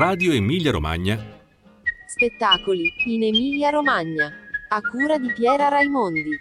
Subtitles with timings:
[0.00, 1.22] Radio Emilia Romagna.
[2.06, 4.32] Spettacoli in Emilia Romagna.
[4.68, 6.40] A cura di Piera Raimondi.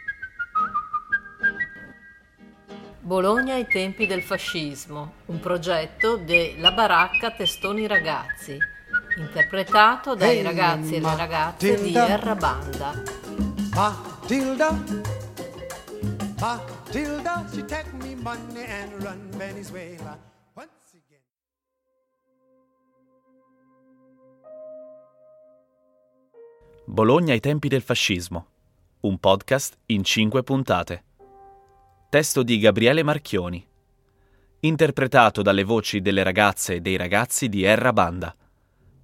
[3.01, 8.57] Bologna ai tempi del fascismo, un progetto della Baracca Testoni Ragazzi,
[9.17, 12.07] interpretato dai Hey, ragazzi e le ragazze di Matilda.
[12.07, 13.03] Erra Banda.
[13.75, 14.83] Matilda,
[16.39, 20.28] Matilda, she take me money and run Venezuela.
[26.91, 28.47] Bologna ai tempi del fascismo.
[29.01, 31.03] Un podcast in cinque puntate.
[32.09, 33.63] Testo di Gabriele Marchioni.
[34.61, 38.35] Interpretato dalle voci delle ragazze e dei ragazzi di Erra Banda.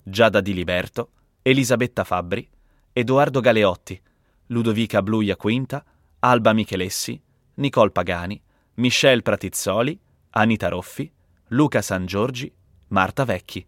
[0.02, 1.12] Giada Di Liberto,
[1.44, 2.50] Elisabetta Fabbri,
[2.92, 4.02] Edoardo Galeotti,
[4.48, 5.86] Ludovica Bluia Quinta,
[6.22, 7.22] Alba Michelessi,
[7.54, 8.42] Nicole Pagani,
[8.78, 9.98] Michelle Pratizzoli,
[10.32, 11.10] Anita Roffi,
[11.50, 12.52] Luca San Giorgi,
[12.88, 13.64] Marta Vecchi.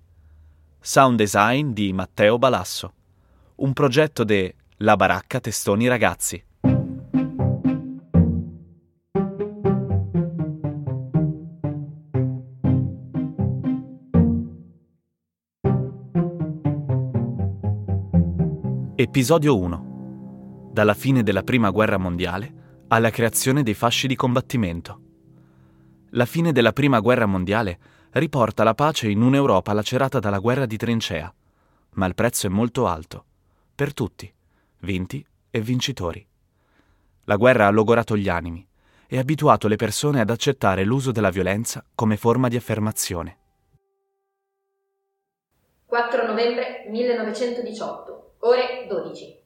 [0.80, 2.94] Sound design di Matteo Balasso
[3.58, 6.44] un progetto de La Baracca Testoni Ragazzi.
[18.96, 20.70] Episodio 1.
[20.72, 22.54] Dalla fine della Prima Guerra Mondiale
[22.90, 25.02] alla creazione dei fasci di combattimento.
[26.12, 27.80] La fine della Prima Guerra Mondiale
[28.12, 31.34] riporta la pace in un'Europa lacerata dalla guerra di trincea,
[31.94, 33.27] ma il prezzo è molto alto
[33.78, 34.34] per tutti,
[34.80, 36.26] vinti e vincitori.
[37.26, 38.68] La guerra ha logorato gli animi
[39.06, 43.38] e abituato le persone ad accettare l'uso della violenza come forma di affermazione.
[45.86, 49.40] 4 novembre 1918, ore 12.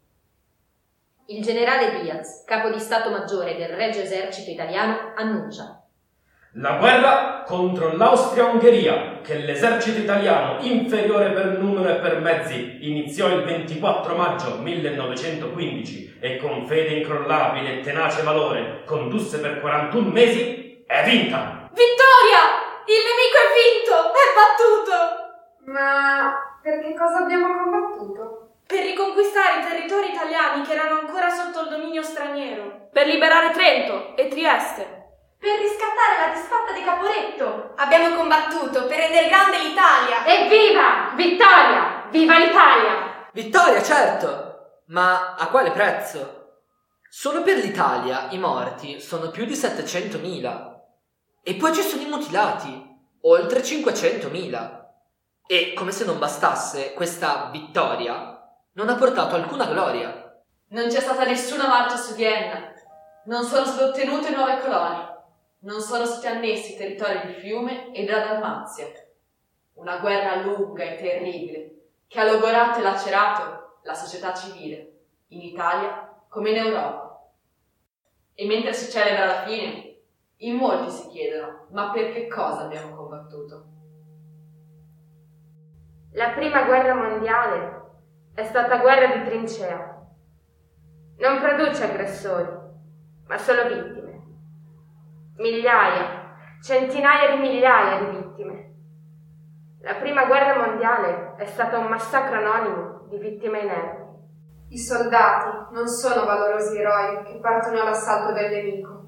[1.26, 5.81] Il generale Diaz, capo di Stato Maggiore del Regio Esercito Italiano, annuncia
[6.56, 13.46] La guerra contro l'Austria-Ungheria, che l'esercito italiano, inferiore per numero e per mezzi, iniziò il
[13.46, 21.06] 24 maggio 1915 e con fede incrollabile e tenace valore condusse per 41 mesi, è
[21.06, 21.70] vinta!
[21.72, 22.44] Vittoria!
[22.84, 23.96] Il nemico è vinto!
[24.12, 25.72] È battuto!
[25.72, 28.56] Ma per che cosa abbiamo combattuto?
[28.68, 32.90] Per riconquistare i territori italiani che erano ancora sotto il dominio straniero.
[32.92, 35.01] Per liberare Trento e Trieste.
[35.42, 37.74] Per riscattare la disfatta di Caporetto.
[37.78, 40.24] Abbiamo combattuto per rendere grande l'Italia.
[40.24, 41.14] Evviva!
[41.16, 42.06] Vittoria!
[42.12, 43.28] Viva l'Italia!
[43.32, 46.60] Vittoria, certo, ma a quale prezzo?
[47.10, 50.80] Solo per l'Italia i morti sono più di 700.000
[51.42, 54.80] e poi ci sono i mutilati, oltre 500.000.
[55.48, 58.40] E come se non bastasse, questa vittoria
[58.74, 60.40] non ha portato alcuna gloria.
[60.68, 62.72] Non c'è stata nessuna marcia su Vienna.
[63.26, 65.10] Non sono state ottenute nuove colonie.
[65.64, 68.88] Non sono stati annessi i territori di Fiume e della Dalmazia.
[69.74, 71.76] Una guerra lunga e terribile
[72.08, 77.32] che ha logorato e lacerato la società civile, in Italia come in Europa.
[78.34, 79.98] E mentre si celebra la fine,
[80.38, 83.66] in molti si chiedono, ma per che cosa abbiamo combattuto?
[86.14, 87.82] La prima guerra mondiale
[88.34, 90.08] è stata guerra di trincea.
[91.18, 92.50] Non produce aggressori,
[93.28, 93.91] ma solo vittime.
[95.42, 98.74] Migliaia, centinaia di migliaia di vittime.
[99.82, 104.06] La prima guerra mondiale è stata un massacro anonimo di vittime inermi.
[104.70, 109.06] I soldati non sono valorosi eroi che partono all'assalto del nemico.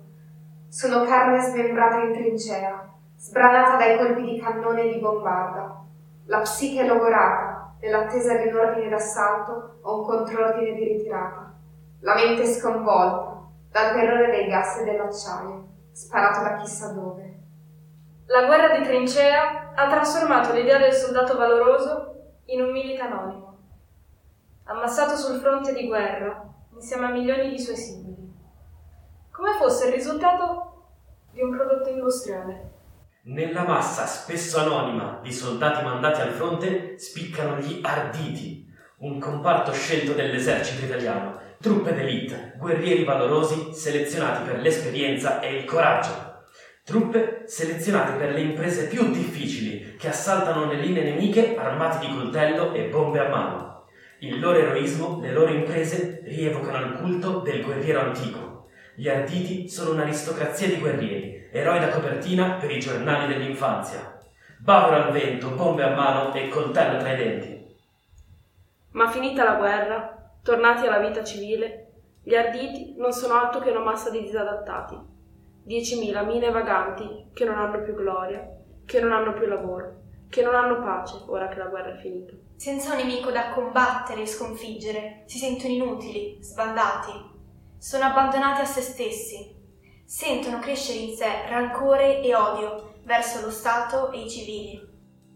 [0.70, 5.84] Sono carne smembrata in trincea, sbranata dai colpi di cannone e di bombarda.
[6.26, 11.54] La psiche logorata nell'attesa di un ordine d'assalto o un controordine di ritirata.
[12.00, 17.40] La mente sconvolta dal terrore dei gas e dell'acciaio, sparato da chissà dove.
[18.26, 23.58] La guerra di trincea ha trasformato l'idea del soldato valoroso in un milite anonimo,
[24.66, 28.34] ammassato sul fronte di guerra insieme a milioni di suoi simili,
[29.32, 30.86] come fosse il risultato
[31.32, 32.72] di un prodotto industriale.
[33.26, 38.68] Nella massa spesso anonima di soldati mandati al fronte spiccano gli arditi,
[38.98, 46.42] un comparto scelto dell'esercito italiano, truppe d'élite, guerrieri valorosi selezionati per l'esperienza e il coraggio.
[46.84, 52.74] Truppe selezionate per le imprese più difficili che assaltano le linee nemiche armati di coltello
[52.74, 53.86] e bombe a mano.
[54.20, 58.68] Il loro eroismo, le loro imprese rievocano il culto del guerriero antico.
[58.94, 64.20] Gli arditi sono un'aristocrazia di guerrieri, eroi da copertina per i giornali dell'infanzia.
[64.60, 67.66] Bavero al vento, bombe a mano e coltello tra i denti.
[68.92, 71.88] Ma finita la guerra, tornati alla vita civile,
[72.22, 74.96] gli arditi non sono altro che una massa di disadattati,
[75.66, 78.46] 10.000 mine vaganti che non hanno più gloria,
[78.86, 82.34] che non hanno più lavoro, che non hanno pace ora che la guerra è finita.
[82.58, 87.32] Senza un nemico da combattere e sconfiggere, si sentono inutili, sbandati.
[87.78, 89.62] Sono abbandonati a se stessi.
[90.06, 94.82] Sentono crescere in sé rancore e odio verso lo Stato e i civili.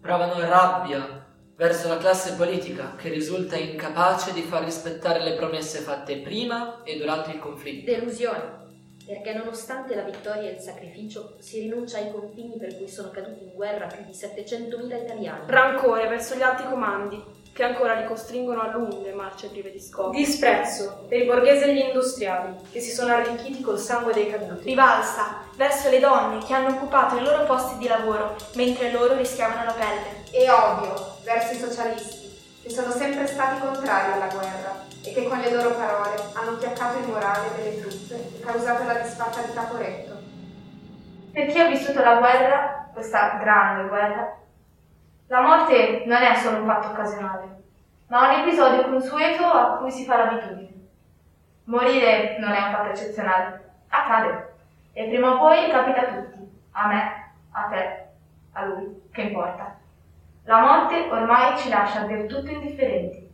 [0.02, 1.27] Provano rabbia
[1.58, 6.98] verso la classe politica che risulta incapace di far rispettare le promesse fatte prima e
[6.98, 7.92] durante il conflitto.
[7.92, 8.66] Delusione,
[9.06, 13.44] perché nonostante la vittoria e il sacrificio si rinuncia ai confini per cui sono caduti
[13.44, 15.44] in guerra più di 700.000 italiani.
[15.48, 20.12] Rancore verso gli alti comandi che ancora li costringono a lunghe marce prive di scopo.
[20.12, 24.64] Disprezzo per i borghesi e gli industriali che si sono arricchiti col sangue dei caduti.
[24.64, 29.64] Rivalsa verso le donne che hanno occupato i loro posti di lavoro mentre loro rischiavano
[29.66, 30.26] la pelle.
[30.30, 31.07] E odio
[31.78, 36.58] socialisti che sono sempre stati contrari alla guerra e che con le loro parole hanno
[36.58, 40.16] chiaccato il morale delle truppe e causato la disfatta di Caporetto.
[41.32, 44.38] Per chi ha vissuto la guerra, questa grande guerra,
[45.28, 47.62] la morte non è solo un fatto occasionale,
[48.08, 50.74] ma un episodio consueto a cui si fa l'abitudine.
[51.66, 54.54] Morire non è un fatto eccezionale, accade,
[54.94, 58.08] e prima o poi capita a tutti, a me, a te,
[58.54, 59.86] a lui, che importa.
[60.48, 63.30] La morte ormai ci lascia del tutto indifferenti.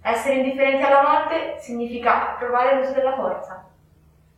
[0.00, 3.68] Essere indifferenti alla morte significa provare l'uso della forza.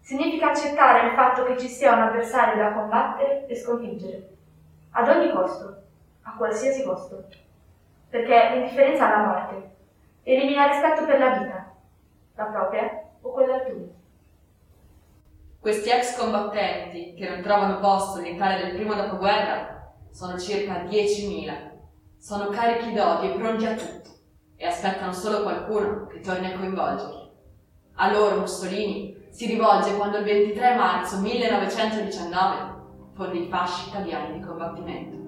[0.01, 4.29] Significa accettare il fatto che ci sia un avversario da combattere e sconfiggere.
[4.91, 5.83] Ad ogni costo
[6.23, 7.27] a qualsiasi costo,
[8.09, 9.71] perché l'indifferenza alla morte
[10.25, 11.75] elimina rispetto per la vita,
[12.35, 13.89] la propria o quella altrui.
[15.61, 21.74] Questi ex combattenti che non trovano posto nell'Italia del primo dopoguerra sono circa 10.000.
[22.25, 24.09] Sono carichi d'odio e pronti a tutto
[24.57, 27.31] e aspettano solo qualcuno che torni a coinvolgerli.
[27.97, 34.43] A loro Mussolini si rivolge quando il 23 marzo 1919 fonde i fasci italiani di
[34.43, 35.19] combattimento.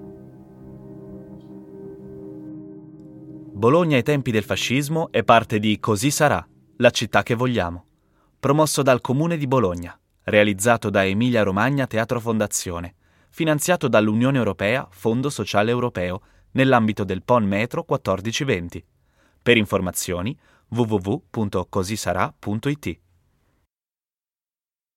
[3.53, 6.49] Bologna ai tempi del fascismo è parte di Così sarà,
[6.79, 7.85] la città che vogliamo,
[8.41, 12.95] promosso dal Comune di Bologna, realizzato da Emilia Romagna Teatro Fondazione,
[13.29, 16.23] finanziato dall'Unione Europea Fondo Sociale Europeo
[16.57, 18.85] nell'ambito del PON Metro 1420.
[19.43, 20.37] Per informazioni
[20.69, 22.99] www.cosisarà.it